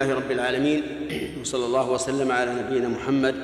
[0.00, 0.82] لله رب العالمين
[1.40, 3.34] وصلى الله وسلم على نبينا محمد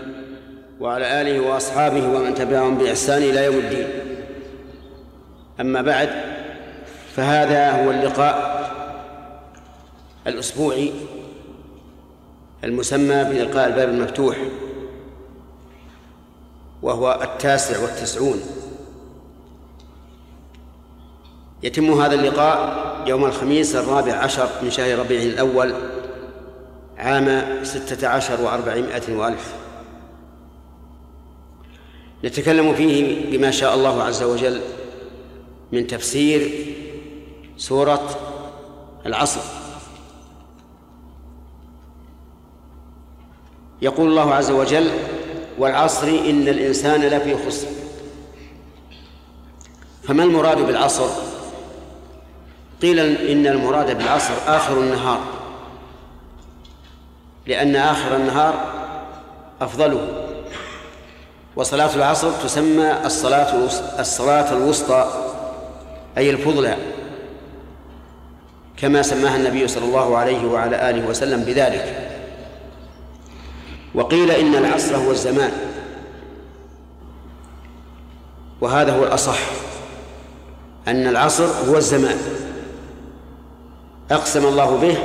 [0.80, 3.88] وعلى آله وأصحابه ومن تبعهم بإحسان إلى يوم الدين.
[5.60, 6.10] أما بعد
[7.16, 8.36] فهذا هو اللقاء
[10.26, 10.92] الأسبوعي
[12.64, 14.36] المسمى بلقاء الباب المفتوح
[16.82, 18.40] وهو التاسع والتسعون.
[21.62, 25.74] يتم هذا اللقاء يوم الخميس الرابع عشر من شهر ربيع الأول
[26.98, 29.54] عام ستة عشر وأربعمائة وألف.
[32.24, 34.60] نتكلم فيه بما شاء الله عز وجل
[35.72, 36.66] من تفسير
[37.56, 38.10] سورة
[39.06, 39.40] العصر.
[43.82, 44.90] يقول الله عز وجل
[45.58, 47.68] والعصر إن الإنسان لفي خسر.
[50.02, 51.08] فما المراد بالعصر؟
[52.82, 52.98] قيل
[53.30, 55.37] إن المراد بالعصر آخر النهار.
[57.48, 58.54] لأن آخر النهار
[59.60, 60.08] أفضله.
[61.56, 63.68] وصلاة العصر تسمى الصلاة
[63.98, 65.08] الصلاة الوسطى
[66.18, 66.76] أي الفضلى
[68.76, 72.10] كما سماها النبي صلى الله عليه وعلى آله وسلم بذلك.
[73.94, 75.52] وقيل إن العصر هو الزمان
[78.60, 79.38] وهذا هو الأصح
[80.88, 82.18] أن العصر هو الزمان.
[84.10, 84.98] أقسم الله به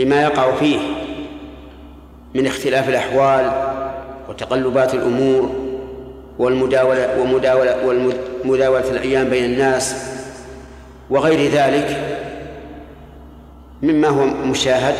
[0.00, 0.78] لما يقع فيه
[2.34, 3.52] من اختلاف الأحوال
[4.28, 5.54] وتقلبات الأمور
[6.38, 7.86] والمداولة ومداولة
[8.44, 10.10] ومداولة الأيام بين الناس
[11.10, 12.16] وغير ذلك
[13.82, 14.94] مما هو مشاهد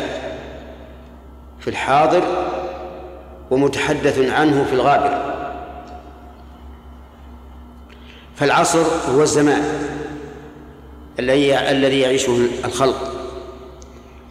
[1.59, 2.23] في الحاضر
[3.51, 5.33] ومتحدث عنه في الغابر.
[8.35, 8.83] فالعصر
[9.15, 9.63] هو الزمان
[11.19, 13.10] الذي الذي يعيشه الخلق.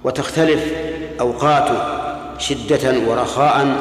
[0.05, 0.73] وتختلف
[1.21, 2.01] أوقاته
[2.39, 3.77] شدة ورخاء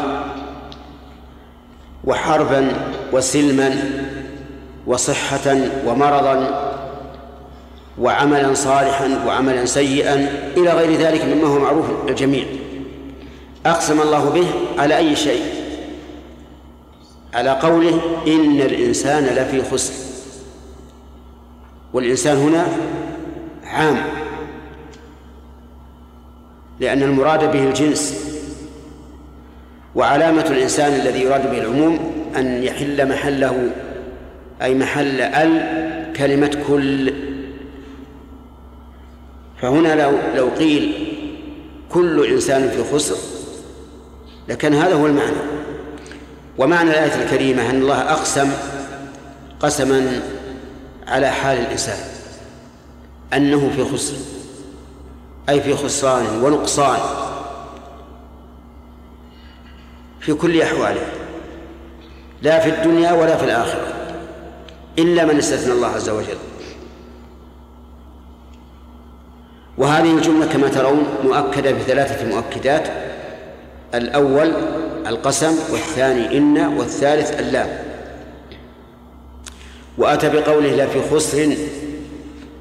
[2.03, 2.71] وحربا
[3.13, 3.75] وسلما
[4.87, 6.65] وصحة ومرضا
[7.99, 10.15] وعملا صالحا وعملا سيئا
[10.57, 12.45] إلى غير ذلك مما هو معروف للجميع.
[13.65, 14.47] أقسم الله به
[14.81, 15.43] على أي شيء؟
[17.33, 19.93] على قوله إن الإنسان لفي خسر.
[21.93, 22.67] والإنسان هنا
[23.63, 24.18] عام.
[26.79, 28.29] لأن المراد به الجنس.
[29.95, 31.99] وعلامة الإنسان الذي يراد به العموم
[32.37, 33.69] أن يحل محله
[34.61, 37.13] أي محل ال كلمة كل.
[39.61, 41.07] فهنا لو لو قيل
[41.91, 43.15] كل إنسان في خسر
[44.47, 45.37] لكان هذا هو المعنى.
[46.57, 48.51] ومعنى الآية الكريمة أن الله أقسم
[49.59, 50.21] قسما
[51.07, 51.97] على حال الإنسان
[53.33, 54.38] أنه في خسر.
[55.49, 56.99] أي في خسران ونقصان
[60.19, 61.01] في كل أحواله
[62.41, 63.93] لا في الدنيا ولا في الآخرة
[64.99, 66.37] إلا من استثنى الله عز وجل.
[69.77, 72.87] وهذه الجملة كما ترون مؤكدة بثلاثة مؤكدات
[73.93, 74.53] الأول
[75.07, 77.69] القسم والثاني إن والثالث اللام.
[79.97, 81.55] وأتى بقوله لا في خسر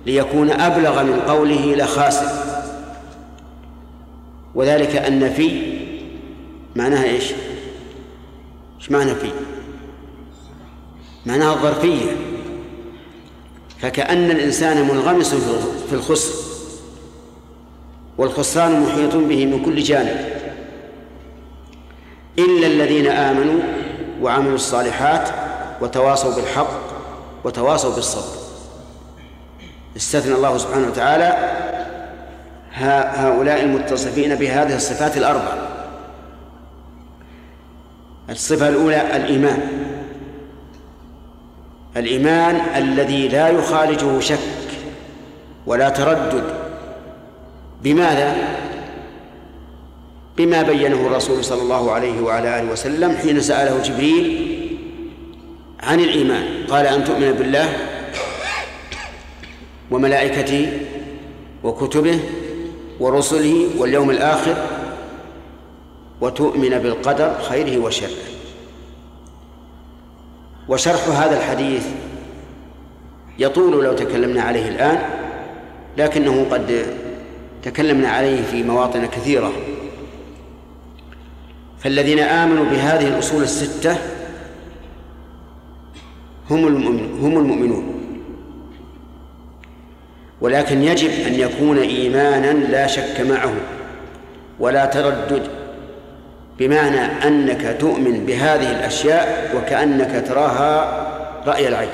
[0.07, 2.58] ليكون أبلغ من قوله لخاسر.
[4.55, 5.79] وذلك أن في
[6.77, 7.33] معناها إيش؟
[8.79, 9.31] إيش معنى في؟
[11.27, 12.17] معناها الظرفية
[13.79, 15.35] فكأن الإنسان منغمس
[15.89, 16.35] في الخسر
[18.19, 20.39] والخسران محيط به من كل جانب.
[22.39, 23.61] إلا الذين آمنوا
[24.23, 25.29] وعملوا الصالحات
[25.81, 26.81] وتواصوا بالحق
[27.45, 28.39] وتواصوا بالصبر.
[29.97, 31.58] استثنى الله سبحانه وتعالى
[32.73, 35.53] هؤلاء المتصفين بهذه الصفات الأربع.
[38.31, 39.59] الصفة الأولى الإيمان.
[41.97, 44.39] الإيمان الذي لا يخالجه شك
[45.67, 46.45] ولا تردد.
[47.83, 48.37] بماذا؟
[50.37, 54.59] بما بينه الرسول صلى الله عليه وعلى آله وسلم حين سأله جبريل
[55.83, 56.45] عن الإيمان.
[56.71, 57.69] قال أن تؤمن بالله
[59.91, 60.81] وملائكته
[61.65, 62.21] وكتبه
[63.01, 64.57] ورسله واليوم الآخر
[66.21, 68.11] وتؤمن بالقدر خيره وشره.
[70.69, 71.87] وشرح هذا الحديث
[73.39, 74.99] يطول لو تكلمنا عليه الآن
[75.97, 76.87] لكنه قد
[77.63, 79.53] تكلمنا عليه في مواطن كثيرة.
[81.79, 83.97] فالذين آمنوا بهذه الأصول الستة
[86.51, 87.98] هم المؤمنون هم المؤمنون.
[90.41, 93.53] ولكن يجب أن يكون إيمانا لا شك معه
[94.61, 95.49] ولا تردد
[96.59, 101.07] بمعنى أنك تؤمن بهذه الأشياء وكأنك تراها
[101.47, 101.89] رأي العين.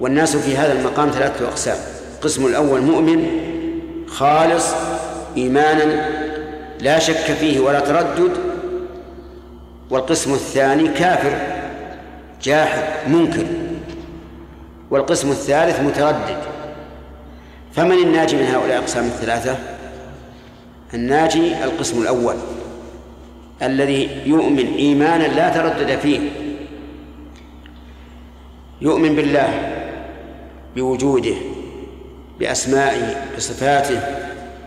[0.00, 1.76] والناس في هذا المقام ثلاثة أقسام.
[2.14, 3.26] القسم الأول مؤمن
[4.06, 4.74] خالص
[5.36, 6.08] إيمانا
[6.80, 8.30] لا شك فيه ولا تردد.
[9.90, 11.32] والقسم الثاني كافر
[12.42, 13.63] جاحد منكر.
[14.94, 16.38] والقسم الثالث متردد.
[17.72, 19.58] فمن الناجي من هؤلاء الأقسام الثلاثة؟
[20.94, 22.34] الناجي القسم الأول
[23.62, 26.20] الذي يؤمن إيمانا لا تردد فيه.
[28.80, 29.72] يؤمن بالله
[30.76, 31.34] بوجوده
[32.40, 34.00] بأسمائه بصفاته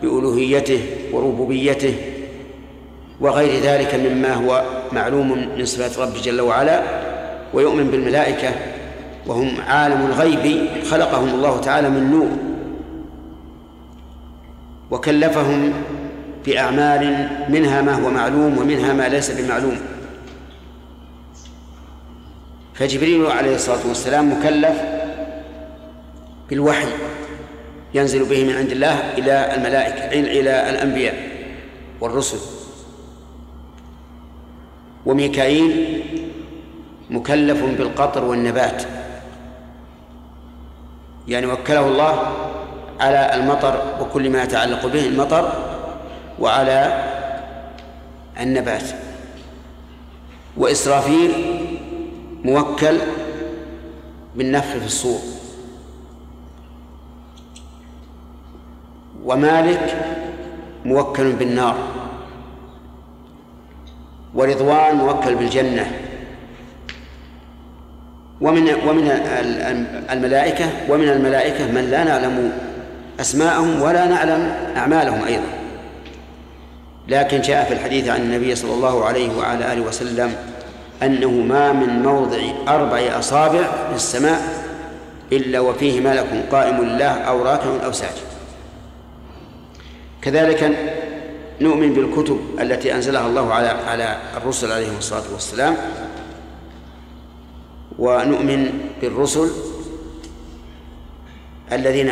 [0.01, 0.81] بألوهيته
[1.13, 1.95] وربوبيته
[3.21, 6.83] وغير ذلك مما هو معلوم من صفات رب جل وعلا
[7.53, 8.76] ويؤمن بالملائكة
[9.27, 12.29] وهم عالم الغيب خلقهم الله تعالى من نور.
[14.91, 15.73] وكلفهم
[16.45, 19.77] بأعمال منها ما هو معلوم ومنها ما ليس بمعلوم.
[22.73, 24.81] فجبريل عليه الصلاة والسلام مكلف
[26.49, 26.87] بالوحي
[27.93, 31.15] ينزل به من عند الله إلى الملائكة إلى الأنبياء
[32.01, 32.37] والرسل.
[35.05, 36.03] وميكائيل
[37.09, 38.83] مكلف بالقطر والنبات.
[41.27, 42.31] يعني وكله الله
[42.99, 45.51] على المطر وكل ما يتعلق به المطر
[46.39, 47.03] وعلى
[48.39, 48.83] النبات.
[50.57, 51.31] وإسرافيل
[52.43, 52.97] موكل
[54.35, 55.19] بالنفخ في الصور.
[59.25, 59.95] ومالك
[60.85, 61.75] موكل بالنار.
[64.35, 66.06] ورضوان موكل بالجنة.
[68.41, 69.11] ومن ومن
[70.11, 72.51] الملائكة ومن الملائكة من لا نعلم
[73.19, 75.47] أسماءهم ولا نعلم أعمالهم أيضا.
[77.07, 80.35] لكن جاء في الحديث عن النبي صلى الله عليه وعلى آله وسلم
[81.03, 82.37] أنه ما من موضع
[82.67, 84.41] أربع أصابع في السماء
[85.31, 88.27] إلا وفيه ملك قائم لله أو راكع أو ساجد.
[90.21, 90.77] كذلك
[91.61, 95.75] نؤمن بالكتب التي أنزلها الله على على الرسل عليهم الصلاة والسلام
[97.99, 98.71] ونؤمن
[99.01, 99.49] بالرسل
[101.71, 102.11] الذين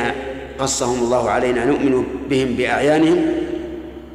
[0.60, 3.26] قصهم الله علينا نؤمن بهم بأعيانهم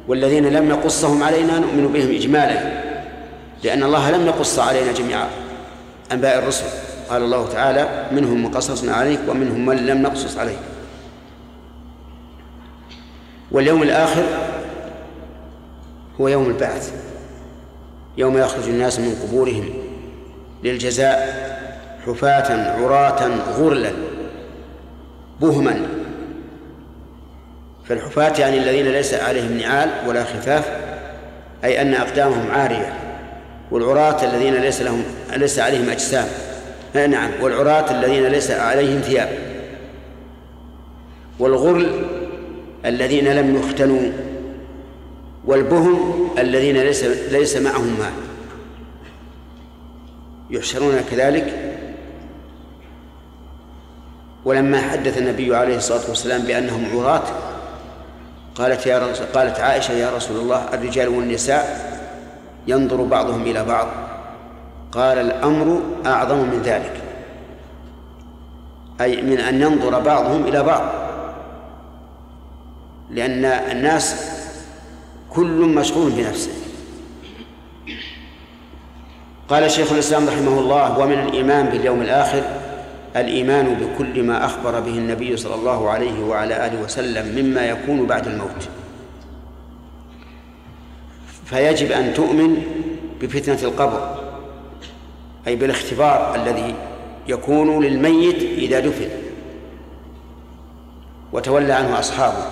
[0.07, 2.81] والذين لم نقصهم علينا نؤمن بهم إجمالا
[3.63, 5.25] لأن الله لم يقص علينا جميع
[6.11, 6.65] أنباء الرسل.
[7.09, 10.59] قال الله تعالى منهم من قصصنا عليك ومنهم من لم نقصص عليك.
[13.51, 14.23] واليوم الآخر
[16.21, 16.93] هو يوم البعث
[18.17, 19.69] يوم يخرج الناس من قبورهم
[20.63, 21.50] للجزاء
[22.05, 23.91] حفاة عراة غرلا
[25.41, 25.87] بهما.
[27.85, 30.71] فالحفاة يعني الذين ليس عليهم نعال ولا خفاف
[31.63, 32.93] أي أن أقدامهم عارية.
[33.71, 35.03] والعراة الذين ليس لهم
[35.35, 36.27] ليس عليهم أجسام.
[36.95, 39.29] نعم والعراة الذين ليس عليهم ثياب.
[41.39, 42.05] والغرل
[42.85, 44.11] الذين لم يختنوا.
[45.45, 48.11] والبهم الذين ليس ليس معهم ماء
[50.49, 51.70] يحشرون كذلك
[54.45, 57.23] ولما حدث النبي عليه الصلاة والسلام بأنهم عراة
[58.55, 61.91] قالت يا قالت عائشة يا رسول الله الرجال والنساء
[62.67, 63.87] ينظر بعضهم إلى بعض.
[64.91, 67.01] قال الأمر أعظم من ذلك.
[69.01, 70.81] أي من أن ينظر بعضهم إلى بعض.
[73.09, 74.15] لأن الناس
[75.29, 76.51] كل مشغول بنفسه.
[79.49, 82.43] قال شيخ الإسلام رحمه الله ومن الإيمان باليوم الآخر
[83.15, 88.27] الإيمان بكل ما أخبر به النبي صلى الله عليه وعلى آله وسلم مما يكون بعد
[88.27, 88.69] الموت.
[91.45, 92.63] فيجب أن تؤمن
[93.21, 94.17] بفتنة القبر
[95.47, 96.75] أي بالاختبار الذي
[97.27, 99.09] يكون للميت إذا دفن
[101.33, 102.45] وتولى عنه أصحابه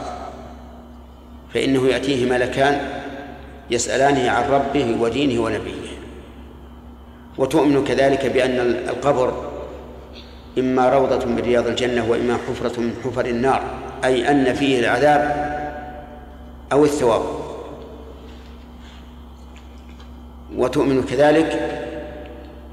[1.53, 2.89] فإنه يأتيه ملكان
[3.71, 5.89] يسألانه عن ربه ودينه ونبيه.
[7.37, 9.48] وتؤمن كذلك بأن القبر
[10.57, 13.63] إما روضة من رياض الجنة وإما حفرة من حفر النار
[14.03, 15.49] أي أن فيه العذاب
[16.71, 17.21] أو الثواب.
[20.55, 21.79] وتؤمن كذلك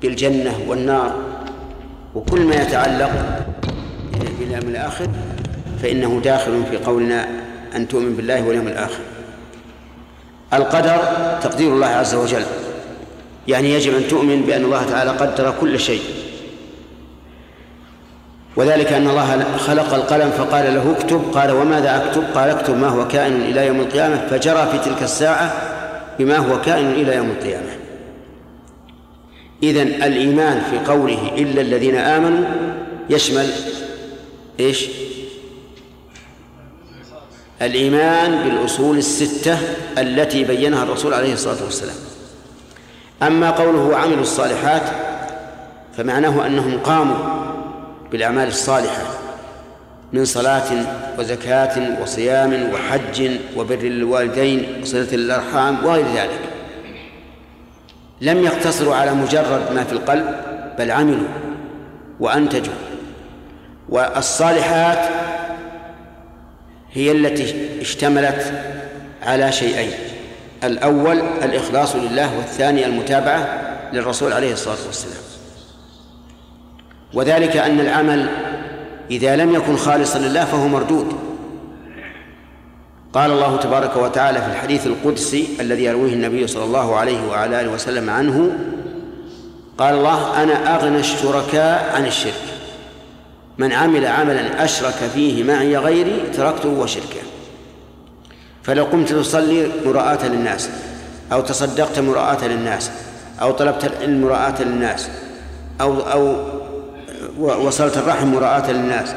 [0.02, 1.16] بالجنة والنار.
[2.14, 3.10] وكل ما يتعلق
[4.38, 5.08] باليوم الآخر
[5.82, 7.28] فإنه داخل في قولنا
[7.76, 9.00] أن تؤمن بالله واليوم الآخر.
[10.52, 10.98] القدر
[11.42, 12.44] تقدير الله عز وجل
[13.48, 16.25] يعني يجب أن تؤمن بأن الله تعالى قدر كل شيء.
[18.56, 23.08] وذلك أن الله خلق القلم فقال له اكتب قال وماذا أكتب؟ قال اكتب ما هو
[23.08, 25.52] كائن إلى يوم القيامة فجرى في تلك الساعة
[26.18, 27.70] بما هو كائن إلى يوم القيامة.
[29.62, 32.44] إذن الإيمان في قوله إلا الذين آمنوا
[33.10, 33.50] يشمل
[34.60, 34.86] إيش؟
[37.62, 39.58] الإيمان بالأصول الستة
[39.98, 41.96] التي بينها الرسول عليه الصلاة والسلام.
[43.22, 44.82] أما قوله وعملوا الصالحات
[45.96, 47.45] فمعناه أنهم قاموا
[48.12, 49.02] بالأعمال الصالحة
[50.12, 50.86] من صلاة
[51.18, 56.40] وزكاة وصيام وحج وبر الوالدين وصلة الأرحام وغير ذلك.
[58.20, 60.34] لم يقتصروا على مجرد ما في القلب
[60.78, 61.28] بل عملوا
[62.20, 62.74] وأنتجوا.
[63.88, 65.08] والصالحات
[66.92, 68.52] هي التي اشتملت
[69.22, 69.92] على شيئين
[70.64, 73.60] الأول الإخلاص لله والثاني المتابعة
[73.92, 75.35] للرسول عليه الصلاة والسلام.
[77.14, 78.28] وذلك أن العمل
[79.10, 81.12] إذا لم يكن خالصا لله فهو مردود.
[83.12, 87.72] قال الله تبارك وتعالى في الحديث القدسي الذي يرويه النبي صلى الله عليه وعلى آله
[87.72, 88.52] وسلم عنه
[89.78, 92.42] قال الله أنا أغنى الشركاء عن الشرك.
[93.58, 97.20] من عمل عملا أشرك فيه معي غيري تركته وشركه.
[98.62, 100.70] فلو قمت تصلي مراءة للناس
[101.32, 102.90] أو تصدقت مراءة للناس
[103.42, 105.08] أو طلبت العلم مراءة للناس
[105.80, 106.36] أو أو
[107.38, 109.14] وصلت الرحم مراءة للناس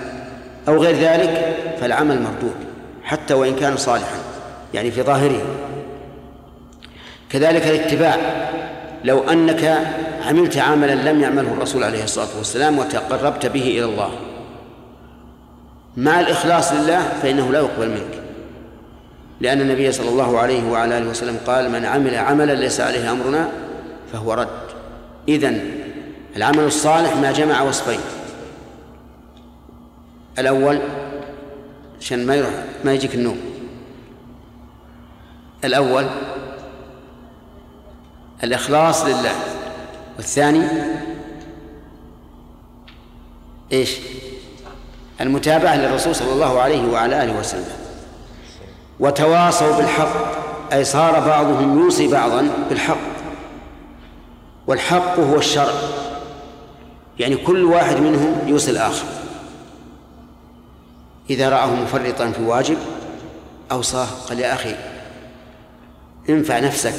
[0.67, 2.55] أو غير ذلك فالعمل مردود
[3.03, 4.17] حتى وإن كان صالحا
[4.73, 5.41] يعني في ظاهره.
[7.29, 8.17] كذلك الاتباع
[9.03, 9.87] لو أنك
[10.27, 14.11] عملت عملا لم يعمله الرسول عليه الصلاة والسلام وتقربت به إلى الله.
[15.97, 18.21] مع الإخلاص لله فإنه لا يقبل منك.
[19.41, 23.49] لأن النبي صلى الله عليه وعلى آله وسلم قال من عمل عملا ليس عليه أمرنا
[24.13, 24.47] فهو رد.
[25.27, 25.78] إذن
[26.39, 27.99] العمل الصالح ما جمع وصفين.
[30.39, 30.79] الأول
[32.01, 32.51] عشان ما يروح
[32.85, 33.39] ما يجيك النوم.
[35.63, 36.07] الأول
[38.43, 39.31] الإخلاص لله.
[40.17, 40.67] والثاني
[43.71, 43.97] إيش؟
[45.21, 47.77] المتابعة للرسول صلى الله عليه وعلى آله وسلم.
[48.99, 50.13] وتواصوا بالحق
[50.73, 52.97] أي صار بعضهم يوصي بعضا بالحق.
[54.67, 55.73] والحق هو الشرع.
[57.19, 59.05] يعني كل واحد منهم يوصي الآخر.
[61.29, 62.77] إذا رآه مفرطا في واجب
[63.71, 64.75] أوصاه قال يا أخي
[66.29, 66.93] انفع نفسك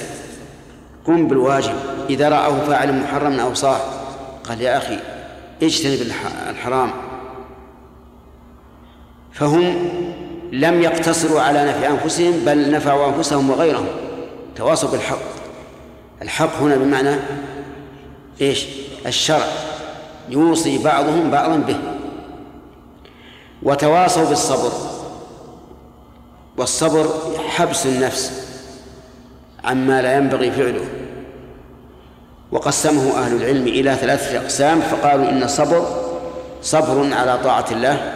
[1.06, 1.74] قم بالواجب.
[2.10, 3.80] إذا رآه فاعل محرم أوصاه
[4.44, 4.98] قال يا أخي
[5.62, 6.12] اجتنب
[6.50, 6.90] الحرام.
[9.32, 9.88] فهم
[10.52, 13.86] لم يقتصروا على نفع أنفسهم بل نفعوا أنفسهم وغيرهم.
[14.56, 15.18] تواصوا بالحق.
[16.22, 17.16] الحق هنا بمعنى
[18.40, 18.66] إيش؟
[19.06, 19.46] الشرع.
[20.28, 21.78] يوصي بعضهم بعضا به.
[23.62, 24.72] وتواصوا بالصبر.
[26.56, 27.06] والصبر
[27.48, 28.48] حبس النفس
[29.64, 30.88] عما لا ينبغي فعله.
[32.52, 35.86] وقسمه أهل العلم إلى ثلاثة أقسام فقالوا إن الصبر
[36.62, 38.14] صبر على طاعة الله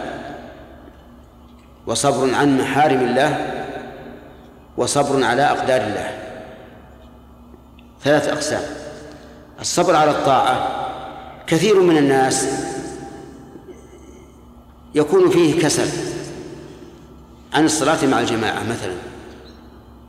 [1.87, 3.53] وصبر عن محارم الله
[4.77, 6.11] وصبر على أقدار الله.
[8.03, 8.61] ثلاث أقسام.
[9.61, 10.74] الصبر على الطاعة
[11.47, 12.47] كثير من الناس
[14.95, 15.89] يكون فيه كسل
[17.53, 18.95] عن الصلاة مع الجماعة مثلا.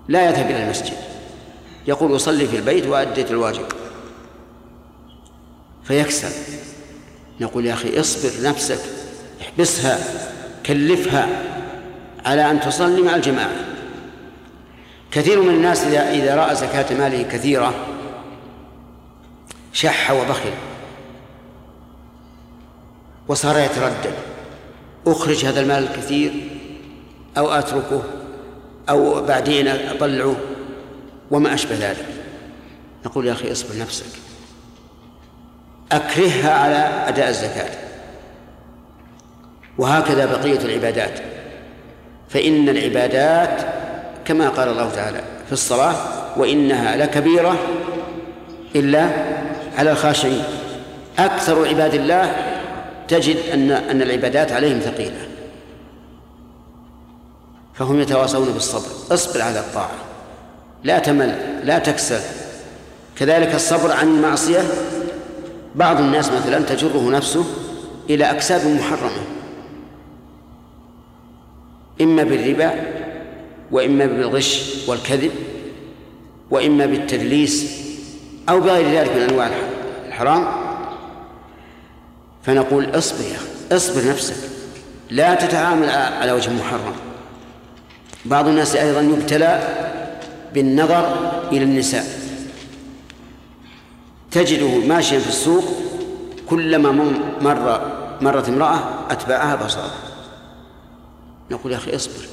[0.08, 0.96] لا يذهب إلى المسجد.
[1.86, 3.66] يقول أصلي في البيت وأديت الواجب.
[5.84, 6.32] فيكسل.
[7.40, 8.80] نقول يا أخي اصبر نفسك
[9.40, 9.98] احبسها
[10.66, 11.28] كلفها
[12.26, 13.66] على أن تصلي مع الجماعة.
[15.10, 17.74] كثير من الناس إذا رأى زكاة ماله كثيرة
[19.72, 20.52] شح وبخل.
[23.28, 24.14] وصار يتردد
[25.06, 26.32] أخرج هذا المال الكثير
[27.38, 28.02] أو أتركه
[28.88, 30.36] أو بعدين أطلعه
[31.30, 32.06] وما أشبه ذلك.
[33.06, 34.06] نقول يا أخي اصبر نفسك.
[35.92, 37.70] أكرهها على أداء الزكاة.
[39.78, 41.20] وهكذا بقية العبادات.
[42.28, 43.66] فإن العبادات
[44.24, 45.94] كما قال الله تعالى في الصلاة
[46.36, 47.58] وإنها لكبيرة
[48.76, 49.08] إلا
[49.78, 50.44] على الخاشعين.
[51.18, 52.45] أكثر عباد الله
[53.08, 55.28] تجد أن أن العبادات عليهم ثقيلة.
[57.74, 59.14] فهم يتواصون بالصبر.
[59.14, 59.94] اصبر على الطاعة.
[60.84, 61.60] لا تمل.
[61.64, 62.20] لا تكسل.
[63.16, 64.64] كذلك الصبر عن المعصية.
[65.74, 67.44] بعض الناس مثلا تجره نفسه
[68.10, 69.22] إلى أكساب محرمة.
[72.00, 72.74] إما بالربا
[73.72, 75.30] وإما بالغش والكذب
[76.50, 77.82] وإما بالتدليس
[78.48, 79.50] أو بغير ذلك من أنواع
[80.08, 80.65] الحرام.
[82.46, 84.36] فنقول اصبر يا أخي اصبر نفسك.
[85.10, 86.94] لا تتعامل على وجه محرم.
[88.24, 89.68] بعض الناس أيضا يبتلى
[90.54, 92.04] بالنظر إلى النساء.
[94.30, 95.64] تجده ماشيا في السوق
[96.48, 96.90] كلما
[97.40, 97.80] مر
[98.20, 98.78] مرت امرأة
[99.10, 99.90] أتبعها بصره.
[101.50, 102.26] نقول يا أخي اصبر.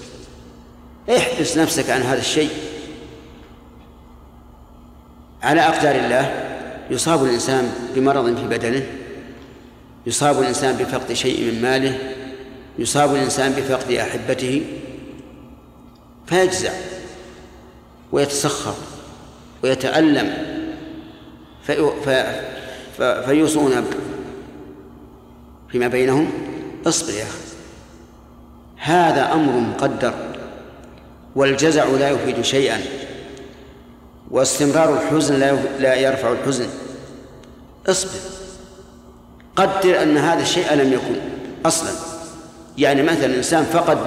[1.18, 2.50] احبس نفسك عن هذا الشيء.
[5.44, 6.50] على أقدار الله
[6.90, 8.86] يصاب الإنسان بمرض في بدنه.
[10.06, 12.00] يصاب الإنسان بفقد شيء من ماله
[12.80, 14.66] يصاب الإنسان بفقد أحبته
[16.28, 16.72] فيجزع
[18.12, 18.76] ويتسخر
[19.64, 20.34] ويتألم
[21.64, 21.92] في
[22.98, 23.86] في فيوصون
[25.70, 26.32] فيما بينهم.
[26.86, 27.40] اصبر يا أخي
[28.78, 30.14] هذا أمر مقدر
[31.36, 32.82] والجزع لا يفيد شيئا
[34.32, 35.40] واستمرار الحزن
[35.80, 36.68] لا يرفع الحزن.
[37.88, 38.33] اصبر.
[39.56, 41.16] قدر أن هذا الشيء لم يكن
[41.66, 41.90] أصلا
[42.78, 43.98] يعني مثلا إنسان فقد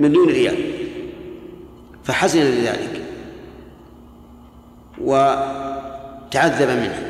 [0.00, 0.56] مليون ريال
[2.04, 3.02] فحزن لذلك
[5.00, 7.02] وتعذب منه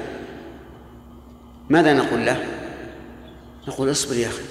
[1.70, 2.44] ماذا نقول له؟
[3.68, 4.42] نقول اصبر يا أخي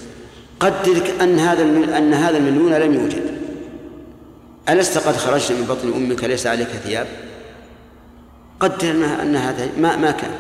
[0.60, 1.64] قدر أن هذا
[1.98, 3.24] أن هذا المليون لم يوجد
[4.70, 7.08] ألست قد خرجت من بطن أمك ليس عليك ثياب؟
[8.60, 10.32] قدر أن هذا ما ما كان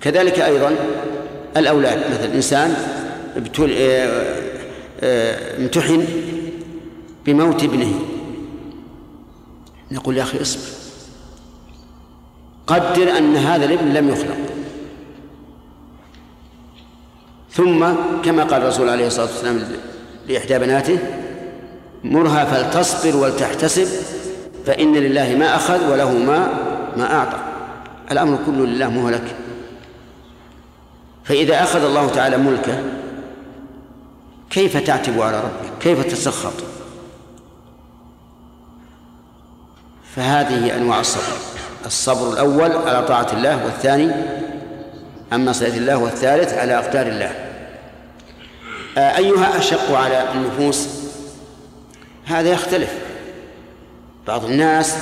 [0.00, 0.76] كذلك أيضا
[1.56, 1.98] الأولاد.
[1.98, 2.74] مثلا إنسان
[3.60, 4.42] آه،
[5.00, 6.04] آه، امتحن
[7.26, 7.94] بموت ابنه.
[9.90, 10.62] نقول يا أخي اصبر.
[12.66, 14.36] قدر أن هذا الابن لم يخلق.
[17.50, 17.86] ثم
[18.24, 19.60] كما قال الرسول عليه الصلاة والسلام
[20.28, 20.98] لإحدى بناته
[22.04, 23.86] مرها فلتصبر ولتحتسب
[24.66, 26.48] فإن لله ما أخذ وله ما
[26.96, 27.38] ما أعطى.
[28.10, 29.41] الأمر كله لله مو لك
[31.32, 32.82] فإذا أخذ الله تعالى ملكه
[34.50, 36.52] كيف تعتب على ربك؟ كيف تسخط؟
[40.16, 41.36] فهذه أنواع الصبر.
[41.86, 44.12] الصبر الأول على طاعة الله والثاني
[45.32, 47.32] عن معصية الله والثالث على أقدار الله.
[48.98, 50.88] آه، أيها أشق على النفوس؟
[52.24, 52.94] هذا يختلف.
[54.26, 54.96] بعض الناس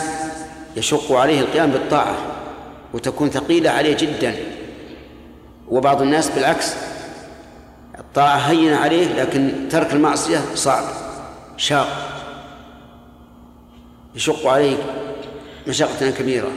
[0.76, 2.16] يشق عليه القيام بالطاعة
[2.94, 4.59] وتكون ثقيلة عليه جدا.
[5.70, 6.74] وبعض الناس بالعكس.
[7.98, 10.84] الطاعة هينة عليه لكن ترك المعصية صعب.
[11.56, 11.88] شاق.
[14.14, 14.76] يشق عليه
[15.66, 16.50] مشقة كبيرة.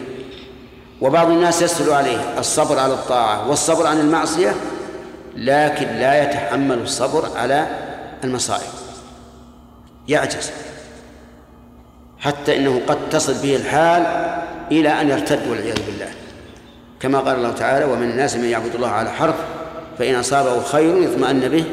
[1.02, 4.56] وبعض الناس يسهل عليه الصبر على الطاعة والصبر عن المعصية
[5.36, 7.67] لكن لا يتحمل الصبر على
[8.23, 8.71] المصائب.
[10.08, 10.52] يعجز.
[12.19, 14.04] حتى إنه قد تصل به الحال
[14.71, 16.23] إلى أن يرتد والعياذ بالله.
[17.04, 19.36] كما قال الله تعالى ومن الناس من يعبد الله على حرف
[20.00, 21.63] فإن أصابه خير اطمأن به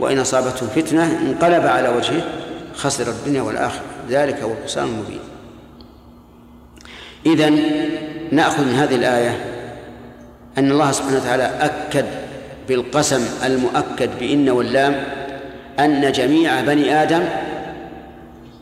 [0.00, 2.22] وإن أصابته فتنة انقلب على وجهه
[2.74, 3.82] خسر الدنيا والآخرة.
[4.10, 5.20] ذلك هو الخسران المبين.
[7.26, 7.50] اذا
[8.32, 9.36] نأخذ من هذه الآية
[10.58, 12.06] أن الله سبحانه وتعالى أكد
[12.68, 15.04] بالقسم المؤكد بإن واللام
[15.78, 17.24] أن جميع بني آدم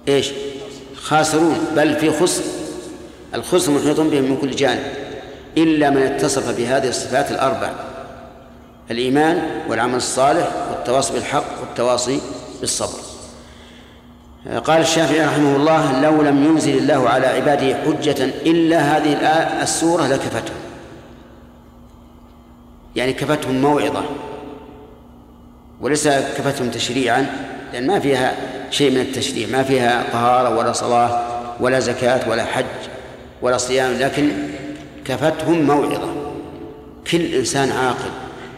[0.08, 0.30] إيش؟
[0.96, 2.42] خاسرون بل في خسر.
[3.34, 5.05] الخسر محيط بهم من كل جانب.
[5.58, 7.70] إلا من اتصف بهذه الصفات الأربع
[8.90, 12.20] الإيمان والعمل الصالح والتواصي بالحق والتواصي
[12.60, 12.98] بالصبر.
[14.64, 19.12] قال الشافعي رحمه الله لو لم ينزل الله على عباده حجة إلا هذه
[19.62, 20.56] السورة لكفتهم.
[22.96, 24.02] يعني كفتهم موعظة
[25.80, 27.26] وليس كفتهم تشريعا
[27.72, 28.34] لأن ما فيها
[28.70, 31.22] شيء من التشريع ما فيها طهارة ولا صلاة
[31.60, 32.64] ولا زكاة ولا حج
[33.42, 34.32] ولا صيام لكن
[35.06, 36.08] كفتهم موعظة.
[37.10, 38.10] كل إنسان عاقل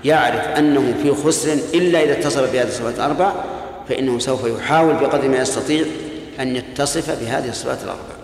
[0.04, 3.32] يعرف أنه في خسر إلا إذا اتصف بهذه الصفات الأربع
[3.88, 5.84] فإنه سوف يحاول بقدر ما يستطيع
[6.40, 8.14] أن يتصف بهذه الصفات الأربع.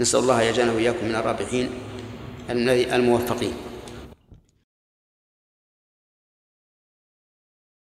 [0.00, 1.70] نسأل الله يجعلنا وإياكم من الرابحين
[2.92, 3.52] الموفقين.